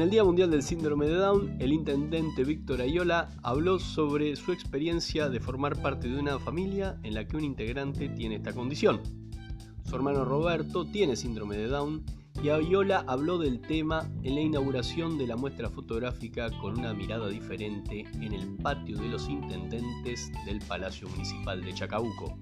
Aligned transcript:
En 0.00 0.04
el 0.04 0.10
Día 0.12 0.24
Mundial 0.24 0.50
del 0.50 0.62
Síndrome 0.62 1.06
de 1.06 1.16
Down, 1.16 1.56
el 1.58 1.74
intendente 1.74 2.42
Víctor 2.42 2.80
Ayola 2.80 3.28
habló 3.42 3.78
sobre 3.78 4.34
su 4.34 4.50
experiencia 4.50 5.28
de 5.28 5.40
formar 5.40 5.82
parte 5.82 6.08
de 6.08 6.18
una 6.18 6.38
familia 6.38 6.98
en 7.02 7.12
la 7.12 7.26
que 7.26 7.36
un 7.36 7.44
integrante 7.44 8.08
tiene 8.08 8.36
esta 8.36 8.54
condición. 8.54 9.02
Su 9.84 9.96
hermano 9.96 10.24
Roberto 10.24 10.86
tiene 10.86 11.16
síndrome 11.16 11.58
de 11.58 11.66
Down 11.66 12.02
y 12.42 12.48
Ayola 12.48 13.04
habló 13.08 13.36
del 13.36 13.60
tema 13.60 14.10
en 14.22 14.36
la 14.36 14.40
inauguración 14.40 15.18
de 15.18 15.26
la 15.26 15.36
muestra 15.36 15.68
fotográfica 15.68 16.48
con 16.62 16.78
una 16.78 16.94
mirada 16.94 17.28
diferente 17.28 18.06
en 18.14 18.32
el 18.32 18.56
patio 18.56 18.96
de 18.96 19.08
los 19.08 19.28
intendentes 19.28 20.32
del 20.46 20.60
Palacio 20.60 21.10
Municipal 21.10 21.62
de 21.62 21.74
Chacabuco. 21.74 22.38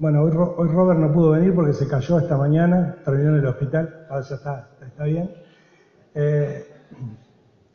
Bueno, 0.00 0.22
hoy, 0.22 0.30
Robert 0.30 1.00
no 1.00 1.12
pudo 1.12 1.32
venir 1.32 1.52
porque 1.52 1.72
se 1.72 1.88
cayó 1.88 2.20
esta 2.20 2.36
mañana, 2.36 2.98
terminó 3.04 3.30
en 3.30 3.38
el 3.38 3.46
hospital, 3.46 4.06
ahora 4.08 4.24
ya 4.24 4.36
está, 4.36 4.68
está 4.80 5.04
bien. 5.04 5.28
Eh, 6.14 6.64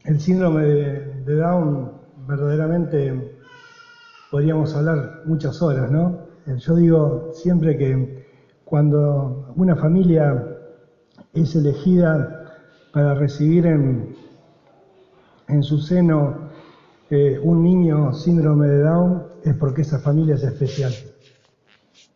el 0.06 0.22
síndrome 0.22 0.64
de, 0.64 1.36
Down, 1.36 1.92
verdaderamente 2.26 3.38
podríamos 4.32 4.74
hablar 4.74 5.24
muchas 5.26 5.62
horas, 5.62 5.92
¿no? 5.92 6.20
Eh, 6.48 6.56
yo 6.60 6.76
digo 6.76 7.32
siempre 7.34 7.78
que 7.78 8.26
cuando 8.64 9.54
una 9.58 9.76
familia 9.76 10.48
es 11.34 11.54
elegida 11.58 12.58
para 12.94 13.16
recibir 13.16 13.66
en, 13.66 14.16
en 15.50 15.62
su 15.62 15.78
seno 15.78 16.52
eh, 17.10 17.38
un 17.44 17.62
niño 17.64 18.14
síndrome 18.14 18.70
de 18.70 18.80
Down, 18.80 19.24
es 19.44 19.56
porque 19.56 19.82
esa 19.82 20.00
familia 20.00 20.36
es 20.36 20.44
especial. 20.44 20.94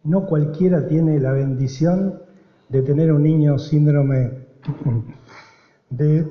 No 0.08 0.26
cualquiera 0.26 0.88
tiene 0.88 1.20
la 1.20 1.34
bendición 1.34 2.22
de 2.70 2.82
tener 2.82 3.12
un 3.12 3.24
niño 3.24 3.60
síndrome 3.60 4.32
de, 5.90 6.26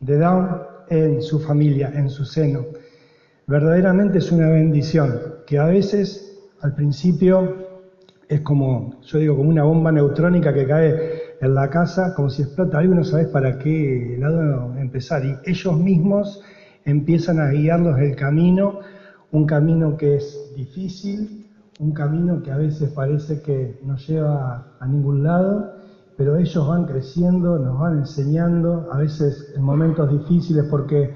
Down 0.00 0.48
en 0.88 1.22
su 1.22 1.38
familia, 1.38 1.92
en 1.94 2.10
su 2.10 2.24
seno. 2.24 2.64
Verdaderamente 3.46 4.18
es 4.18 4.32
una 4.32 4.48
bendición 4.48 5.20
que 5.46 5.56
a 5.56 5.66
veces 5.66 6.36
al 6.62 6.74
principio 6.74 7.54
es 8.28 8.40
como, 8.40 9.00
yo 9.02 9.18
digo, 9.20 9.36
como 9.36 9.48
una 9.48 9.62
bomba 9.62 9.92
neutrónica 9.92 10.52
que 10.52 10.66
cae 10.66 11.12
en 11.40 11.54
la 11.54 11.70
casa, 11.70 12.12
como 12.16 12.28
si 12.28 12.42
explota 12.42 12.78
algo 12.78 12.96
no 12.96 13.04
sabes 13.04 13.28
para 13.28 13.56
qué 13.56 14.16
lado 14.18 14.74
empezar. 14.76 15.24
Y 15.24 15.36
ellos 15.48 15.78
mismos 15.78 16.42
empiezan 16.84 17.38
a 17.38 17.50
guiarlos 17.50 18.00
el 18.00 18.16
camino, 18.16 18.80
un 19.30 19.46
camino 19.46 19.96
que 19.96 20.16
es 20.16 20.52
difícil, 20.56 21.47
un 21.78 21.92
camino 21.92 22.42
que 22.42 22.50
a 22.50 22.56
veces 22.56 22.90
parece 22.92 23.40
que 23.40 23.80
no 23.84 23.96
lleva 23.96 24.64
a 24.80 24.86
ningún 24.86 25.22
lado, 25.22 25.72
pero 26.16 26.36
ellos 26.36 26.66
van 26.66 26.84
creciendo, 26.84 27.58
nos 27.58 27.78
van 27.78 27.98
enseñando, 27.98 28.88
a 28.92 28.98
veces 28.98 29.52
en 29.54 29.62
momentos 29.62 30.10
difíciles 30.10 30.64
porque 30.68 31.14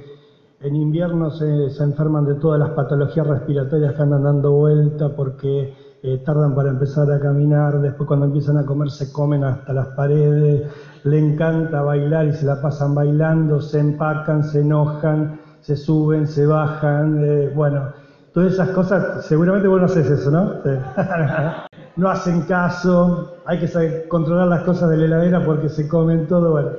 en 0.61 0.77
invierno 0.77 1.31
se, 1.31 1.67
enferman 1.83 2.25
de 2.25 2.37
todas 2.37 2.61
las 2.61 2.71
patologías 2.71 3.27
respiratorias 3.27 3.95
que 3.95 4.03
andan 4.03 4.23
dando 4.23 4.53
vuelta, 4.53 5.09
porque 5.17 5.75
eh, 6.05 6.23
tardan 6.25 6.55
para 6.55 6.71
empezar 6.71 7.11
a 7.11 7.19
caminar, 7.19 7.81
después 7.81 8.07
cuando 8.07 8.27
empiezan 8.27 8.59
a 8.59 8.65
comer 8.65 8.91
se 8.91 9.13
comen 9.13 9.43
hasta 9.43 9.73
las 9.73 9.89
paredes, 9.89 10.71
le 11.03 11.19
encanta 11.19 11.83
bailar 11.83 12.27
y 12.27 12.33
se 12.35 12.47
la 12.47 12.63
pasan 12.63 12.95
bailando, 12.95 13.61
se 13.61 13.81
empacan, 13.81 14.45
se 14.45 14.61
enojan, 14.61 15.41
se 15.61 15.77
suben, 15.77 16.29
se 16.29 16.47
bajan, 16.47 17.25
eh, 17.25 17.53
bueno, 17.53 18.02
Todas 18.33 18.55
esas 18.55 18.71
cosas, 18.71 19.27
seguramente 19.27 19.69
vos 19.69 19.81
no 19.81 19.87
haces 19.87 20.11
eso, 20.11 20.31
¿no? 20.31 20.55
no 21.97 22.09
hacen 22.09 22.43
caso, 22.43 23.37
hay 23.45 23.59
que 23.59 24.09
controlar 24.09 24.49
las 24.49 24.63
cosas 24.63 24.89
de 24.89 24.97
la 24.97 25.05
heladera 25.05 25.45
porque 25.45 25.69
se 25.69 25.87
comen 25.87 26.27
todo. 26.27 26.53
Bueno, 26.53 26.71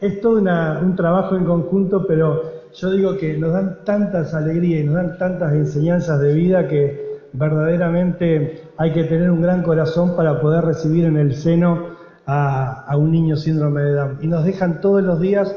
es 0.00 0.20
todo 0.20 0.38
un 0.38 0.94
trabajo 0.94 1.36
en 1.36 1.44
conjunto, 1.44 2.06
pero 2.06 2.42
yo 2.72 2.90
digo 2.92 3.16
que 3.16 3.36
nos 3.36 3.52
dan 3.52 3.84
tantas 3.84 4.34
alegrías 4.34 4.82
y 4.82 4.84
nos 4.84 4.94
dan 4.94 5.18
tantas 5.18 5.52
enseñanzas 5.52 6.20
de 6.20 6.32
vida 6.32 6.68
que 6.68 7.10
verdaderamente 7.32 8.62
hay 8.76 8.92
que 8.92 9.04
tener 9.04 9.32
un 9.32 9.42
gran 9.42 9.62
corazón 9.64 10.14
para 10.14 10.40
poder 10.40 10.64
recibir 10.64 11.06
en 11.06 11.16
el 11.16 11.34
seno 11.34 11.96
a, 12.26 12.84
a 12.84 12.96
un 12.96 13.10
niño 13.10 13.34
síndrome 13.34 13.82
de 13.82 13.92
Down. 13.94 14.18
Y 14.20 14.28
nos 14.28 14.44
dejan 14.44 14.80
todos 14.80 15.02
los 15.02 15.20
días 15.20 15.56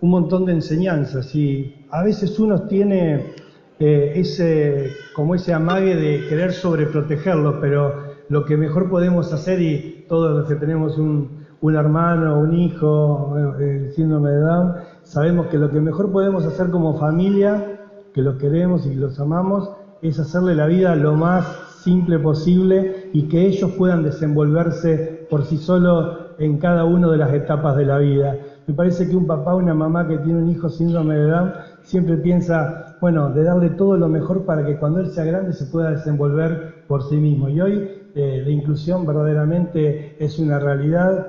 un 0.00 0.10
montón 0.10 0.46
de 0.46 0.52
enseñanzas 0.52 1.34
y 1.34 1.86
a 1.90 2.02
veces 2.02 2.38
uno 2.38 2.62
tiene 2.62 3.34
eh, 3.78 4.12
ese, 4.16 4.92
como 5.14 5.34
ese 5.34 5.52
amague 5.52 5.96
de 5.96 6.28
querer 6.28 6.52
sobreprotegerlo, 6.52 7.60
pero 7.60 8.14
lo 8.28 8.44
que 8.44 8.56
mejor 8.56 8.88
podemos 8.88 9.32
hacer, 9.32 9.60
y 9.60 10.04
todos 10.08 10.36
los 10.36 10.48
que 10.48 10.54
tenemos 10.54 10.96
un, 10.96 11.44
un 11.60 11.76
hermano, 11.76 12.38
un 12.38 12.54
hijo, 12.54 13.36
el 13.58 13.92
síndrome 13.92 14.30
de 14.30 14.40
Down, 14.40 14.74
sabemos 15.02 15.46
que 15.46 15.58
lo 15.58 15.70
que 15.70 15.80
mejor 15.80 16.12
podemos 16.12 16.44
hacer 16.44 16.70
como 16.70 16.98
familia, 16.98 17.80
que 18.12 18.22
los 18.22 18.36
queremos 18.36 18.86
y 18.86 18.94
los 18.94 19.18
amamos, 19.18 19.70
es 20.02 20.18
hacerle 20.20 20.54
la 20.54 20.66
vida 20.66 20.94
lo 20.94 21.14
más 21.14 21.46
simple 21.82 22.18
posible 22.18 23.10
y 23.12 23.28
que 23.28 23.46
ellos 23.46 23.72
puedan 23.72 24.02
desenvolverse 24.02 25.26
por 25.30 25.44
sí 25.44 25.56
solos 25.56 26.18
en 26.38 26.58
cada 26.58 26.84
una 26.84 27.10
de 27.10 27.18
las 27.18 27.32
etapas 27.32 27.76
de 27.76 27.86
la 27.86 27.98
vida. 27.98 28.36
Me 28.66 28.74
parece 28.74 29.08
que 29.08 29.16
un 29.16 29.26
papá 29.26 29.54
o 29.54 29.58
una 29.58 29.74
mamá 29.74 30.06
que 30.06 30.18
tiene 30.18 30.42
un 30.42 30.50
hijo 30.50 30.68
síndrome 30.68 31.16
de 31.16 31.28
Down 31.28 31.52
siempre 31.84 32.16
piensa, 32.16 32.96
bueno, 33.00 33.30
de 33.30 33.44
darle 33.44 33.70
todo 33.70 33.96
lo 33.96 34.08
mejor 34.08 34.44
para 34.44 34.64
que 34.66 34.76
cuando 34.76 35.00
él 35.00 35.10
sea 35.10 35.24
grande 35.24 35.52
se 35.52 35.66
pueda 35.66 35.90
desenvolver 35.90 36.84
por 36.88 37.02
sí 37.02 37.16
mismo. 37.16 37.48
Y 37.48 37.60
hoy 37.60 37.88
eh, 38.14 38.42
la 38.44 38.50
inclusión 38.50 39.06
verdaderamente 39.06 40.16
es 40.18 40.38
una 40.38 40.58
realidad, 40.58 41.28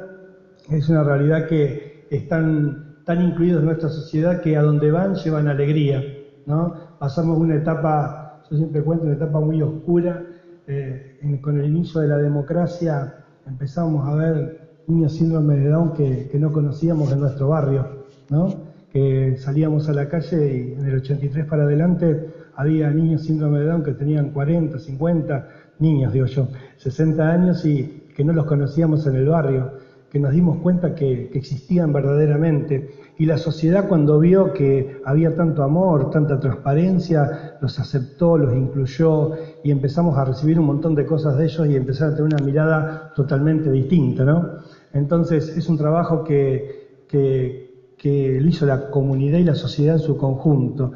es 0.70 0.90
una 0.90 1.04
realidad 1.04 1.48
que 1.48 2.08
están 2.10 2.96
tan 3.06 3.22
incluidos 3.22 3.60
en 3.60 3.66
nuestra 3.66 3.90
sociedad 3.90 4.42
que 4.42 4.58
a 4.58 4.62
donde 4.62 4.90
van 4.92 5.16
llevan 5.16 5.48
alegría. 5.48 6.02
¿no? 6.46 6.74
Pasamos 6.98 7.38
una 7.38 7.56
etapa, 7.56 8.42
yo 8.50 8.58
siempre 8.58 8.82
cuento, 8.82 9.06
una 9.06 9.16
etapa 9.16 9.40
muy 9.40 9.62
oscura, 9.62 10.24
eh, 10.68 11.40
con 11.42 11.60
el 11.60 11.66
inicio 11.66 12.02
de 12.02 12.08
la 12.08 12.18
democracia 12.18 13.14
empezamos 13.46 14.08
a 14.08 14.16
ver 14.16 14.66
niños 14.88 15.14
síndrome 15.14 15.58
de 15.58 15.70
Down 15.70 15.94
que, 15.94 16.28
que 16.32 16.40
no 16.40 16.52
conocíamos 16.52 17.12
en 17.12 17.20
nuestro 17.20 17.50
barrio, 17.50 17.86
¿no? 18.30 18.65
Que 18.96 19.36
salíamos 19.36 19.90
a 19.90 19.94
la 19.94 20.08
calle 20.08 20.56
y 20.56 20.74
en 20.80 20.86
el 20.86 20.96
83 20.96 21.46
para 21.48 21.64
adelante 21.64 22.30
había 22.56 22.90
niños 22.92 23.24
síndrome 23.24 23.60
de 23.60 23.66
Down 23.66 23.84
que 23.84 23.92
tenían 23.92 24.30
40, 24.30 24.80
50, 24.80 25.50
niños 25.80 26.14
digo 26.14 26.26
yo, 26.28 26.48
60 26.78 27.30
años 27.30 27.66
y 27.66 28.06
que 28.16 28.24
no 28.24 28.32
los 28.32 28.46
conocíamos 28.46 29.06
en 29.06 29.18
el 29.18 29.28
barrio, 29.28 29.74
que 30.10 30.18
nos 30.18 30.32
dimos 30.32 30.60
cuenta 30.60 30.96
que, 30.96 31.30
existían 31.34 31.92
verdaderamente. 31.92 32.90
Y 33.18 33.26
la 33.26 33.38
sociedad 33.38 33.90
cuando 33.90 34.18
vio 34.18 34.54
que 34.54 35.02
había 35.04 35.36
tanto 35.36 35.64
amor, 35.64 36.10
tanta 36.10 36.40
transparencia, 36.40 37.58
los 37.60 37.78
aceptó, 37.78 38.38
los 38.38 38.56
incluyó 38.56 39.34
y 39.62 39.72
empezamos 39.72 40.18
a 40.18 40.24
recibir 40.24 40.58
un 40.58 40.68
montón 40.68 40.96
de 40.96 41.06
cosas 41.06 41.38
de 41.38 41.44
ellos 41.44 41.68
y 41.68 41.76
empezar 41.76 42.14
a 42.14 42.16
tener 42.16 42.34
una 42.34 42.46
mirada 42.46 43.12
totalmente 43.14 43.70
distinta, 43.70 44.24
¿no? 44.24 44.60
Entonces 44.94 45.50
es 45.50 45.68
un 45.68 45.78
trabajo 45.78 46.24
que, 46.24 47.04
que 47.10 47.75
que 48.06 48.40
lo 48.40 48.48
hizo 48.48 48.68
la 48.68 48.92
comunidad 48.92 49.40
y 49.40 49.44
la 49.44 49.56
sociedad 49.56 49.96
en 49.96 50.00
su 50.00 50.16
conjunto. 50.16 50.92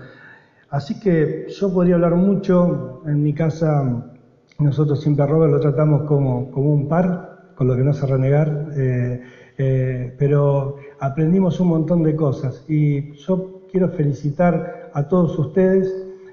Así 0.70 1.00
que 1.00 1.48
yo 1.50 1.74
podría 1.74 1.96
hablar 1.96 2.14
mucho, 2.14 3.02
en 3.08 3.24
mi 3.24 3.34
casa 3.34 4.14
nosotros 4.60 5.02
siempre 5.02 5.24
a 5.24 5.26
Robert 5.26 5.52
lo 5.52 5.60
tratamos 5.60 6.04
como, 6.04 6.52
como 6.52 6.72
un 6.72 6.88
par, 6.88 7.54
con 7.56 7.68
lo 7.68 7.76
que 7.76 7.82
no 7.82 7.94
se 7.94 8.06
renegar, 8.06 8.68
eh, 8.78 9.22
eh, 9.58 10.14
pero 10.20 10.76
aprendimos 11.00 11.60
un 11.60 11.70
montón 11.70 12.04
de 12.04 12.16
cosas. 12.16 12.64
Y 12.68 13.14
yo 13.14 13.64
quiero 13.72 13.90
felicitar 13.90 14.92
a 14.94 15.08
todos 15.08 15.40
ustedes, 15.40 15.92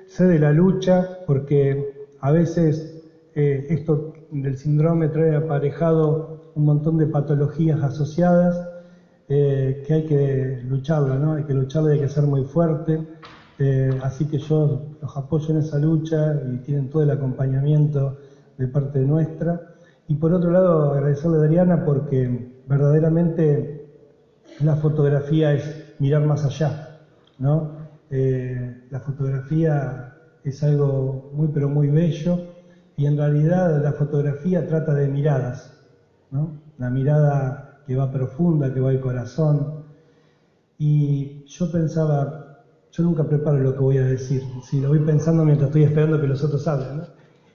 sé 0.08 0.26
de 0.26 0.38
la 0.38 0.52
lucha, 0.52 1.20
porque 1.26 2.06
a 2.20 2.32
veces 2.32 3.02
eh, 3.34 3.64
esto 3.70 4.12
del 4.30 4.58
síndrome 4.58 5.08
trae 5.08 5.36
aparejado 5.36 6.52
un 6.54 6.66
montón 6.66 6.98
de 6.98 7.06
patologías 7.06 7.82
asociadas, 7.82 8.75
eh, 9.28 9.82
que 9.86 9.94
hay 9.94 10.04
que 10.04 10.62
lucharla, 10.68 11.16
¿no? 11.16 11.32
Hay 11.32 11.44
que 11.44 11.54
lucharla 11.54 11.90
y 11.90 11.92
hay 11.94 12.00
que 12.00 12.08
ser 12.08 12.24
muy 12.24 12.44
fuerte. 12.44 13.00
Eh, 13.58 13.90
así 14.02 14.26
que 14.26 14.38
yo 14.38 14.82
los 15.00 15.16
apoyo 15.16 15.50
en 15.50 15.58
esa 15.58 15.78
lucha 15.78 16.34
y 16.46 16.58
tienen 16.58 16.88
todo 16.90 17.02
el 17.02 17.10
acompañamiento 17.10 18.18
de 18.56 18.68
parte 18.68 19.00
nuestra. 19.00 19.60
Y 20.08 20.14
por 20.14 20.32
otro 20.32 20.50
lado, 20.50 20.92
agradecerle 20.92 21.38
a 21.38 21.40
Adriana 21.40 21.84
porque 21.84 22.52
verdaderamente 22.66 23.86
la 24.60 24.76
fotografía 24.76 25.52
es 25.52 25.94
mirar 25.98 26.24
más 26.24 26.44
allá, 26.44 27.00
¿no? 27.38 27.72
Eh, 28.10 28.84
la 28.90 29.00
fotografía 29.00 30.14
es 30.44 30.62
algo 30.62 31.30
muy 31.32 31.48
pero 31.48 31.68
muy 31.68 31.88
bello 31.88 32.38
y 32.96 33.06
en 33.06 33.16
realidad 33.16 33.82
la 33.82 33.92
fotografía 33.92 34.66
trata 34.66 34.94
de 34.94 35.08
miradas, 35.08 35.72
¿no? 36.30 36.52
La 36.78 36.88
mirada 36.88 37.75
que 37.86 37.96
va 37.96 38.10
profunda, 38.10 38.72
que 38.72 38.80
va 38.80 38.90
al 38.90 39.00
corazón. 39.00 39.84
Y 40.78 41.44
yo 41.46 41.70
pensaba, 41.70 42.64
yo 42.92 43.02
nunca 43.02 43.24
preparo 43.24 43.58
lo 43.58 43.72
que 43.74 43.80
voy 43.80 43.98
a 43.98 44.04
decir, 44.04 44.42
si 44.62 44.80
lo 44.80 44.88
voy 44.88 45.00
pensando 45.00 45.44
mientras 45.44 45.68
estoy 45.68 45.84
esperando 45.84 46.20
que 46.20 46.26
los 46.26 46.42
otros 46.42 46.66
hablen. 46.66 47.02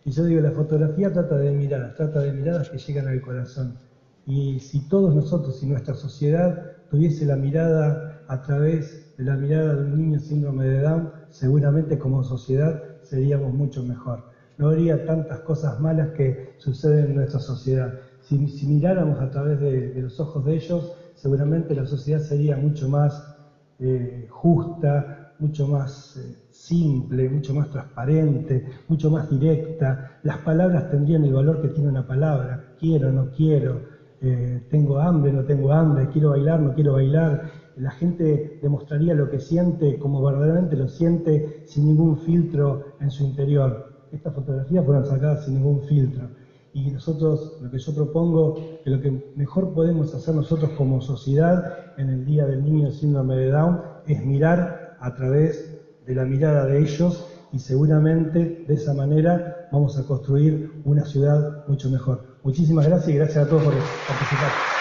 Y 0.06 0.12
yo 0.12 0.24
digo, 0.26 0.42
la 0.42 0.52
fotografía 0.52 1.14
trata 1.14 1.38
de 1.38 1.52
miradas, 1.52 1.96
trata 1.96 2.22
de 2.22 2.32
miradas 2.34 2.70
que 2.70 2.78
llegan 2.78 3.08
al 3.08 3.22
corazón. 3.22 3.78
Y 4.26 4.60
si 4.60 4.88
todos 4.88 5.14
nosotros 5.14 5.62
y 5.62 5.68
nuestra 5.68 5.94
sociedad 5.94 6.74
tuviese 6.90 7.26
la 7.26 7.36
mirada 7.36 8.24
a 8.28 8.42
través 8.42 9.16
de 9.18 9.24
la 9.24 9.36
mirada 9.36 9.76
de 9.76 9.84
un 9.84 9.98
niño 9.98 10.20
síndrome 10.20 10.66
de 10.66 10.82
Down, 10.82 11.12
seguramente 11.30 11.98
como 11.98 12.24
sociedad 12.24 12.82
seríamos 13.04 13.54
mucho 13.54 13.84
mejor. 13.84 14.24
No 14.58 14.70
habría 14.70 15.06
tantas 15.06 15.40
cosas 15.42 15.80
malas 15.80 16.10
que 16.10 16.54
suceden 16.58 17.08
en 17.08 17.16
nuestra 17.16 17.40
sociedad. 17.40 18.00
Si, 18.22 18.66
miráramos 18.68 19.20
a 19.20 19.30
través 19.30 19.60
de, 19.60 20.02
los 20.02 20.20
ojos 20.20 20.46
de 20.46 20.56
ellos, 20.56 20.94
seguramente 21.16 21.76
la 21.76 21.86
sociedad 21.86 22.20
sería 22.20 22.56
mucho 22.56 22.88
más 22.88 23.36
eh, 23.80 24.28
justa, 24.30 25.34
mucho 25.40 25.68
más 25.68 26.18
eh, 26.18 26.36
simple, 26.50 27.30
mucho 27.30 27.54
más 27.54 27.70
transparente, 27.70 28.66
mucho 28.88 29.10
más 29.10 29.30
directa. 29.30 30.20
Las 30.24 30.38
palabras 30.40 30.90
tendrían 30.90 31.26
el 31.26 31.34
valor 31.34 31.62
que 31.62 31.70
tiene 31.70 31.90
una 31.90 32.06
palabra. 32.06 32.76
Quiero, 32.80 33.12
no 33.12 33.32
quiero, 33.36 33.82
eh, 34.22 34.68
tengo 34.70 35.00
hambre, 35.00 35.34
no 35.34 35.44
tengo 35.44 35.72
hambre, 35.74 36.08
quiero 36.10 36.30
bailar, 36.30 36.60
no 36.60 36.74
quiero 36.76 36.94
bailar. 36.94 37.50
La 37.78 37.90
gente 37.90 38.60
demostraría 38.62 39.16
lo 39.16 39.30
que 39.30 39.40
siente 39.40 39.98
como 39.98 40.22
verdaderamente 40.22 40.76
lo 40.76 40.88
siente 40.88 41.64
sin 41.66 41.88
ningún 41.88 42.18
filtro 42.18 42.94
en 43.00 43.10
su 43.10 43.24
interior. 43.24 44.06
Estas 44.12 44.34
fotografías 44.34 44.86
fueron 44.86 45.06
sacadas 45.06 45.46
sin 45.46 45.56
ningún 45.56 45.82
filtro. 45.82 46.30
Y 46.74 46.90
nosotros, 46.92 47.58
lo 47.62 47.70
que 47.70 47.80
yo 47.80 47.94
propongo, 47.94 48.56
que 48.84 48.90
lo 48.90 49.02
que 49.02 49.12
mejor 49.36 49.74
podemos 49.74 50.14
hacer 50.14 50.34
nosotros 50.34 50.72
como 50.78 51.02
sociedad 51.02 51.94
en 51.98 52.10
el 52.10 52.26
Día 52.26 52.46
del 52.46 52.64
Niño 52.64 52.92
Síndrome 52.92 53.36
de 53.36 53.52
Down 53.52 53.82
es 54.08 54.26
mirar 54.26 54.98
a 55.00 55.14
través 55.14 55.80
de 56.06 56.16
la 56.16 56.24
mirada 56.26 56.66
de 56.66 56.80
ellos 56.80 57.26
y 57.52 57.60
seguramente 57.60 58.64
de 58.68 58.74
esa 58.74 58.94
manera 58.94 59.68
vamos 59.72 59.98
a 59.98 60.06
construir 60.06 60.82
una 60.86 61.06
ciudad 61.06 61.68
mucho 61.68 61.90
mejor. 61.90 62.38
Muchísimas 62.44 62.88
gracias 62.88 63.10
y 63.10 63.16
gracias 63.16 63.46
a 63.46 63.50
todos 63.50 63.64
por 63.64 63.74
participar. 63.74 64.81